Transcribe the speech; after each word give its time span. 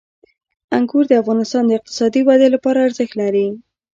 انګور 0.77 1.03
د 1.07 1.13
افغانستان 1.21 1.63
د 1.65 1.71
اقتصادي 1.79 2.21
ودې 2.27 2.47
لپاره 2.55 2.85
ارزښت 2.87 3.13
لري. 3.21 3.47